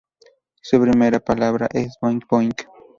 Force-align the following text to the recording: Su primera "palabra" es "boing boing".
Su 0.63 0.81
primera 0.81 1.19
"palabra" 1.19 1.69
es 1.71 1.93
"boing 2.01 2.21
boing". 2.27 2.51